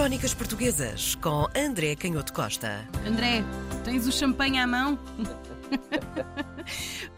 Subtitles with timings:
[0.00, 2.88] Crónicas Portuguesas com André Canhoto Costa.
[3.06, 3.44] André,
[3.84, 4.98] tens o champanhe à mão?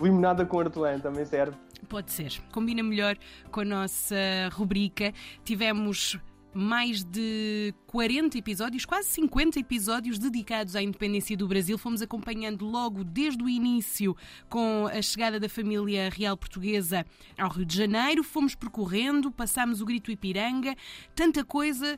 [0.02, 1.56] Limonada com hortelã também serve.
[1.88, 2.42] Pode ser.
[2.50, 3.16] Combina melhor
[3.52, 4.16] com a nossa
[4.50, 5.14] rubrica.
[5.44, 6.18] Tivemos
[6.52, 11.78] mais de 40 episódios, quase 50 episódios dedicados à independência do Brasil.
[11.78, 14.16] Fomos acompanhando logo desde o início
[14.48, 17.06] com a chegada da família real portuguesa
[17.38, 18.22] ao Rio de Janeiro.
[18.22, 20.74] Fomos percorrendo, passámos o Grito Ipiranga,
[21.14, 21.96] tanta coisa.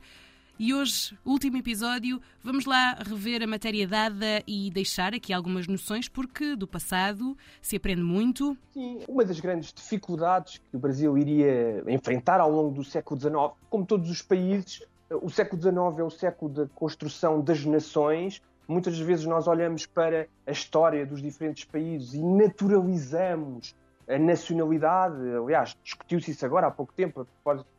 [0.56, 6.08] E hoje, último episódio, vamos lá rever a matéria dada e deixar aqui algumas noções,
[6.08, 8.56] porque do passado se aprende muito.
[8.72, 13.34] Sim, uma das grandes dificuldades que o Brasil iria enfrentar ao longo do século XIX,
[13.68, 18.40] como todos os países, o século XIX é o século da construção das nações.
[18.68, 23.74] Muitas vezes nós olhamos para a história dos diferentes países e naturalizamos
[24.08, 27.26] a nacionalidade, aliás, discutiu-se isso agora há pouco tempo,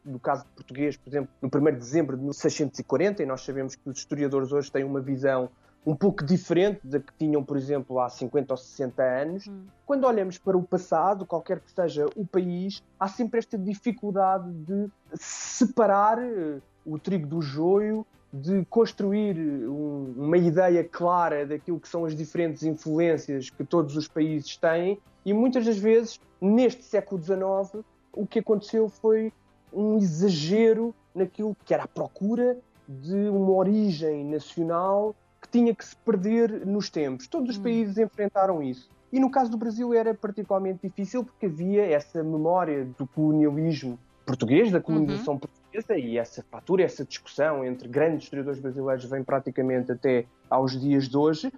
[0.04, 3.90] no caso português, por exemplo, no 1 de dezembro de 1640, e nós sabemos que
[3.90, 5.50] os historiadores hoje têm uma visão
[5.86, 9.48] um pouco diferente da que tinham, por exemplo, há 50 ou 60 anos.
[9.48, 9.66] Hum.
[9.86, 14.90] Quando olhamos para o passado, qualquer que seja o país, há sempre esta dificuldade de
[15.14, 18.06] separar eh, o trigo do joio,
[18.42, 24.10] de construir um, uma ideia clara daquilo que são as diferentes influências que todos os
[24.10, 29.32] países têm e muitas das vezes, neste século XIX, o que aconteceu foi
[29.72, 35.96] um exagero naquilo que era a procura de uma origem nacional que tinha que se
[35.96, 37.28] perder nos tempos.
[37.28, 37.64] Todos os hum.
[37.64, 38.90] países enfrentaram isso.
[39.14, 44.72] E no caso do Brasil era particularmente difícil porque havia essa memória do colonialismo português,
[44.72, 45.40] da colonização uhum.
[45.40, 45.65] portuguesa,
[45.98, 51.18] e essa fatura, essa discussão entre grandes historiadores brasileiros vem praticamente até aos dias de
[51.18, 51.52] hoje.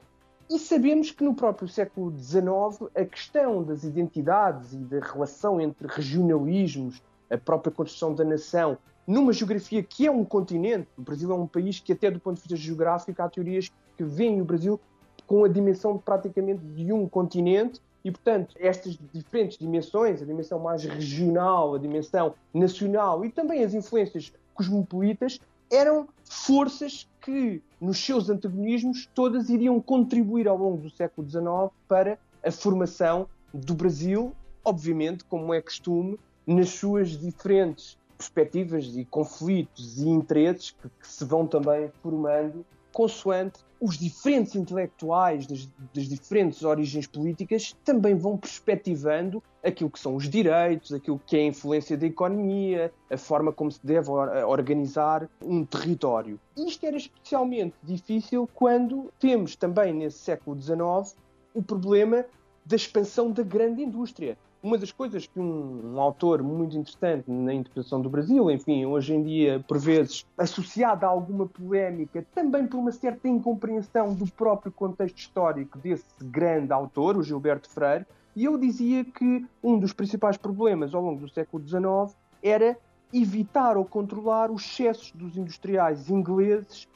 [0.50, 5.88] E sabemos que no próprio século XIX a questão das identidades e da relação entre
[5.88, 11.36] regionalismos, a própria construção da nação, numa geografia que é um continente, o Brasil é
[11.36, 14.80] um país que, até do ponto de vista geográfico, há teorias que veem o Brasil
[15.26, 20.82] com a dimensão praticamente de um continente e, portanto, estas diferentes dimensões, a dimensão mais
[20.86, 29.10] regional, a dimensão nacional e também as influências cosmopolitas, eram forças que, nos seus antagonismos,
[29.14, 31.44] todas iriam contribuir ao longo do século XIX
[31.86, 40.00] para a formação do Brasil, obviamente, como é costume, nas suas diferentes perspectivas e conflitos
[40.00, 42.66] e interesses que, que se vão também formando
[42.98, 50.16] consoante os diferentes intelectuais das, das, diferentes origens políticas também vão perspectivando aquilo que são
[50.16, 55.30] os direitos, aquilo que é a influência da economia, a forma como se deve organizar
[55.40, 56.40] um território.
[56.58, 61.16] Isto era especialmente difícil quando temos também nesse século XIX
[61.54, 62.26] o problema
[62.66, 64.36] da expansão da grande indústria
[64.68, 69.14] uma das coisas que um, um, autor muito interessante na interpretação do Brasil, enfim, hoje
[69.14, 74.72] em dia, por vezes, associado a alguma polémica, também por uma certa incompreensão do próprio
[74.72, 80.36] contexto histórico desse grande autor, o Gilberto Freire, e eu dizia que um dos principais
[80.36, 82.78] problemas ao longo do século XIX era
[83.14, 86.88] evitar ou controlar os excessos dos industriais ingleses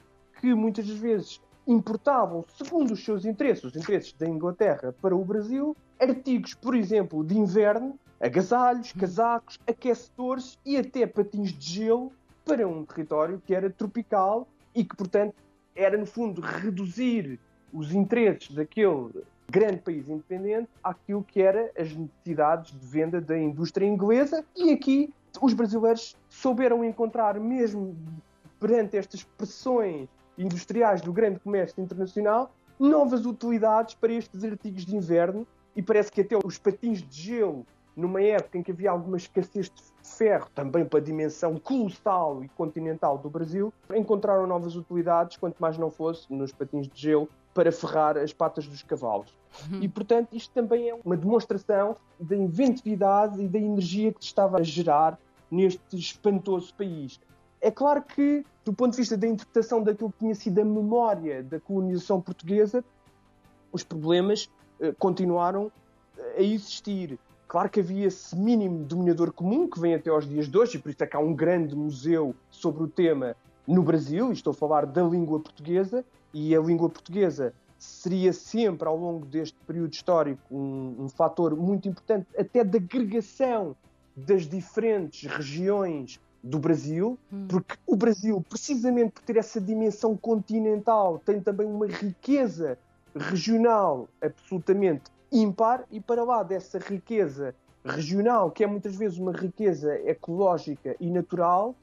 [0.42, 5.76] que muitas vezes importavam, segundo os seus interesses, os interesses da Inglaterra para o Brasil,
[6.02, 12.12] artigos, por exemplo, de inverno, agasalhos, casacos, aquecedores e até patins de gelo
[12.44, 15.36] para um território que era tropical e que, portanto,
[15.76, 17.40] era, no fundo, reduzir
[17.72, 19.10] os interesses daquele
[19.50, 24.44] grande país independente àquilo que era as necessidades de venda da indústria inglesa.
[24.56, 27.96] E aqui os brasileiros souberam encontrar, mesmo
[28.60, 30.08] perante estas pressões
[30.38, 35.46] industriais do grande comércio internacional, novas utilidades para estes artigos de inverno
[35.76, 37.66] e parece que até os patins de gelo,
[37.96, 42.50] numa época em que havia alguma escassez de ferro, também para a dimensão colossal e
[42.50, 47.72] continental do Brasil, encontraram novas utilidades, quanto mais não fosse nos patins de gelo, para
[47.72, 49.38] ferrar as patas dos cavalos.
[49.70, 49.82] Uhum.
[49.82, 54.60] E, portanto, isto também é uma demonstração da inventividade e da energia que se estava
[54.60, 57.20] a gerar neste espantoso país.
[57.60, 61.44] É claro que, do ponto de vista da interpretação daquilo que tinha sido a memória
[61.44, 62.84] da colonização portuguesa,
[63.72, 64.50] os problemas
[64.98, 65.72] continuaram
[66.18, 67.20] eh, a existir.
[67.48, 70.82] Claro que havia esse mínimo dominador comum que vem até aos dias de hoje, e
[70.82, 73.36] por isso é que há um grande museu sobre o tema
[73.68, 78.88] no Brasil, e estou a falar da língua portuguesa, e a língua portuguesa seria sempre,
[78.88, 83.76] ao longo deste período histórico, um, um fator muito importante, até da agregação
[84.16, 87.48] das diferentes regiões do Brasil, hum.
[87.48, 92.78] porque o Brasil, precisamente por ter essa dimensão continental, tem também uma riqueza
[93.16, 99.94] regional absolutamente ímpar, e para lá dessa riqueza regional, que é muitas vezes uma riqueza
[100.08, 101.76] ecológica e natural,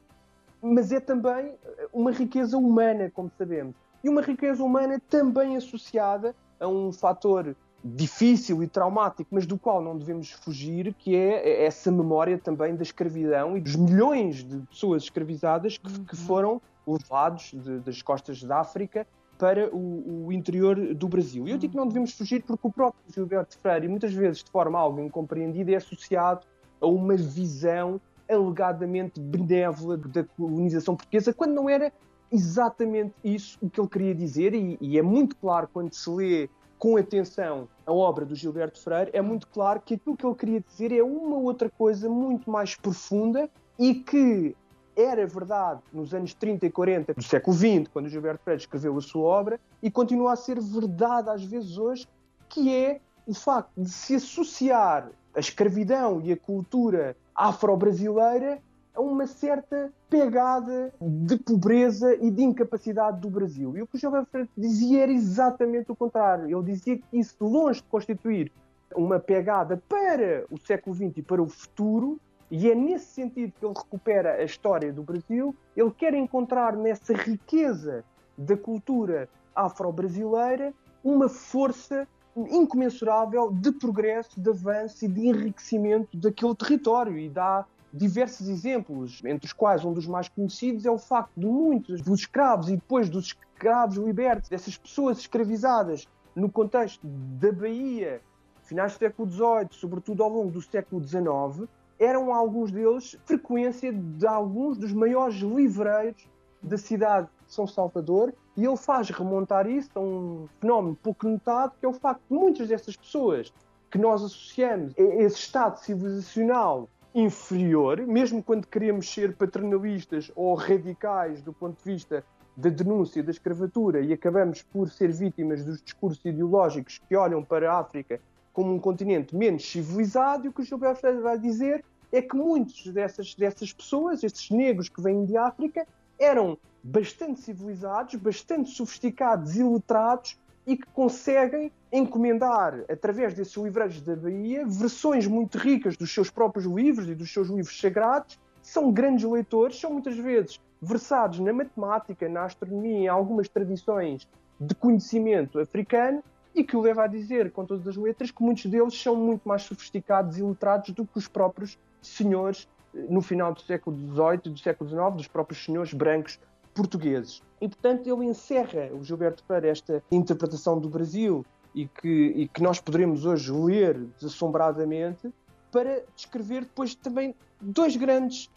[0.61, 1.53] mas é também
[1.91, 3.75] uma riqueza humana, como sabemos.
[4.03, 9.81] E uma riqueza humana também associada a um fator difícil e traumático, mas do qual
[9.81, 15.03] não devemos fugir, que é essa memória também da escravidão e dos milhões de pessoas
[15.03, 16.25] escravizadas que, que uhum.
[16.25, 19.07] foram levados de, das costas da África
[19.39, 21.47] para o, o, interior do Brasil.
[21.47, 24.51] E eu digo que não devemos fugir porque o próprio Gilberto Freire, muitas vezes de
[24.51, 26.45] forma algo incompreendida, é associado
[26.81, 31.91] a uma visão alegadamente benévola da colonização portuguesa, quando não era
[32.29, 36.49] exatamente isso o que ele queria dizer, e, e é muito claro quando se lê
[36.77, 40.61] com atenção a obra do Gilberto Freire, é muito claro que aquilo que ele queria
[40.61, 43.49] dizer é uma outra coisa muito mais profunda
[43.79, 44.55] e que
[44.99, 48.97] era verdade nos anos 30 e 40 do século XX, quando o Gilberto Freire escreveu
[48.97, 52.07] a sua obra, e continua a ser verdade às vezes hoje,
[52.49, 58.59] que é o facto de se associar a escravidão e a cultura afro-brasileira
[58.93, 63.77] a uma certa pegada de pobreza e de incapacidade do Brasil.
[63.77, 66.45] E o que o José Freire dizia era exatamente o contrário.
[66.45, 68.51] Ele dizia que isso, longe de constituir
[68.95, 72.19] uma pegada para o século XX e para o futuro,
[72.51, 77.13] e é nesse sentido que ele recupera a história do Brasil, ele quer encontrar nessa
[77.13, 78.03] riqueza
[78.37, 80.73] da cultura afro-brasileira
[81.03, 87.17] uma força incomensurável de progresso, de avanço e de enriquecimento daquele território.
[87.17, 91.45] E dá diversos exemplos, entre os quais um dos mais conhecidos é o facto de
[91.45, 98.21] muitos dos escravos e depois dos escravos libertos, dessas pessoas escravizadas no contexto da Bahia,
[98.63, 101.67] finais do século XVIII, sobretudo ao longo do século XIX,
[101.99, 106.27] eram alguns deles frequência de alguns dos maiores livreiros
[106.63, 111.73] da cidade de São Salvador e ele faz remontar isso a um fenómeno pouco notado,
[111.79, 113.53] que é o facto de muitas dessas pessoas
[113.89, 121.41] que nós associamos a esse estado civilizacional inferior, mesmo quando queremos ser paternalistas ou radicais
[121.41, 122.23] do ponto de vista
[122.55, 127.71] da denúncia da escravatura e acabamos por ser vítimas dos discursos ideológicos que olham para
[127.71, 128.19] a África
[128.51, 132.87] como um continente menos civilizado, e o que o Gilberto vai dizer é que muitos
[132.87, 139.63] dessas, dessas pessoas, esses negros que vêm de África, eram bastante civilizados, bastante sofisticados e
[139.63, 146.29] letrados e que conseguem encomendar, através desses livreiros da Bahia, versões muito ricas dos seus
[146.29, 148.39] próprios livros e dos seus livros sagrados.
[148.61, 154.27] São grandes leitores, são muitas vezes versados na matemática, na astronomia, em algumas tradições
[154.59, 156.23] de conhecimento africano,
[156.53, 159.47] e que o leva a dizer, com todas as letras, que muitos deles são muito
[159.47, 164.53] mais sofisticados e letrados do que os próprios senhores eh, no final do século XVIII,
[164.53, 166.39] do século XIX, dos próprios senhores brancos
[166.73, 167.41] portugueses.
[167.61, 172.61] E, portanto, ele encerra, o Gilberto Pereira, esta interpretação do Brasil e que, e que
[172.61, 175.31] nós poderemos hoje ler desassombradamente
[175.71, 178.49] para descrever depois também dois grandes,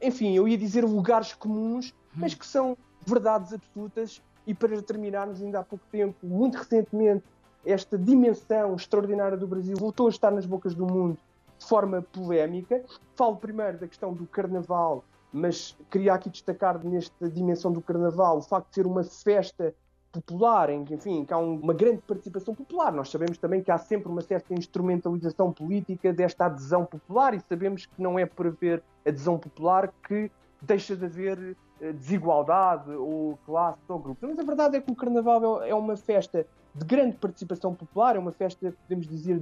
[0.00, 4.22] enfim, eu ia dizer lugares comuns, mas que são verdades absolutas.
[4.46, 7.24] E para terminarmos, ainda há pouco tempo, muito recentemente,
[7.64, 11.18] esta dimensão extraordinária do Brasil voltou a estar nas bocas do mundo
[11.60, 12.82] de forma polémica.
[13.14, 18.42] Falo primeiro da questão do carnaval mas queria aqui destacar nesta dimensão do Carnaval o
[18.42, 19.74] facto de ser uma festa
[20.12, 22.92] popular, em que, enfim, que há uma grande participação popular.
[22.92, 27.86] Nós sabemos também que há sempre uma certa instrumentalização política desta adesão popular e sabemos
[27.86, 30.30] que não é por haver adesão popular que
[30.60, 31.56] deixa de haver
[31.94, 34.26] desigualdade ou classe ou grupo.
[34.26, 38.18] Mas a verdade é que o Carnaval é uma festa de grande participação popular, é
[38.18, 39.40] uma festa, podemos dizer,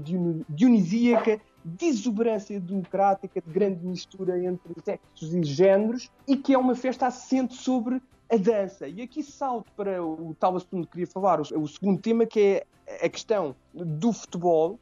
[0.49, 6.75] dionisíaca, de exuberância democrática, de grande mistura entre sexos e géneros, e que é uma
[6.75, 8.89] festa assente sobre a dança.
[8.89, 13.05] E aqui salto para o tal assunto que queria falar, o, segundo tema, que é
[13.05, 14.79] a questão do futebol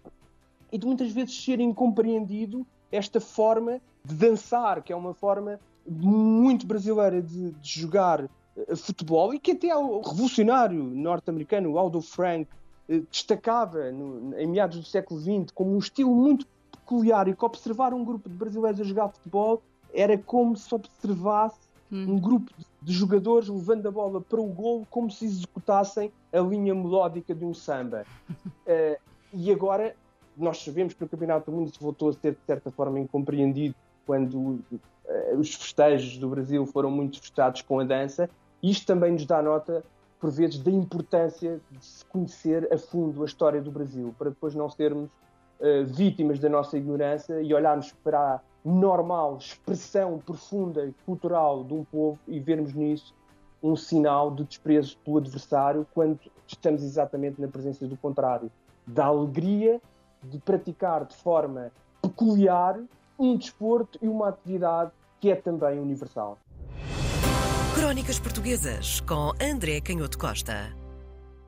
[0.70, 5.58] e de muitas vezes ser incompreendido esta forma de dançar, que é uma forma
[5.88, 12.48] muito brasileira de, de jogar uh, futebol e que até o revolucionário norte-americano Aldo Frank
[12.88, 17.44] uh, destacava no, em meados do século XX como um estilo muito peculiar e que
[17.44, 19.62] observar um grupo de brasileiros a jogar futebol
[19.92, 21.58] era como se observasse
[21.90, 22.14] hum.
[22.14, 22.52] um grupo
[22.82, 27.44] de jogadores levando a bola para o golo como se executassem a linha melódica de
[27.44, 28.04] um samba.
[28.30, 29.00] uh,
[29.32, 29.94] e agora
[30.36, 33.74] nós sabemos que o Campeonato do Mundo se voltou a ser de certa forma incompreendido
[34.04, 34.60] quando
[35.38, 38.28] os festejos do Brasil foram muito festejados com a dança.
[38.62, 39.84] Isto também nos dá nota,
[40.20, 44.54] por vezes, da importância de se conhecer a fundo a história do Brasil, para depois
[44.54, 45.08] não sermos
[45.60, 51.74] uh, vítimas da nossa ignorância e olharmos para a normal expressão profunda e cultural de
[51.74, 53.14] um povo e vermos nisso
[53.62, 58.50] um sinal de desprezo pelo adversário quando estamos exatamente na presença do contrário,
[58.86, 59.80] da alegria
[60.22, 61.72] de praticar de forma
[62.02, 62.78] peculiar
[63.18, 66.38] um desporto e uma atividade que é também universal.
[67.74, 70.85] Crónicas Portuguesas com André Canhoto Costa.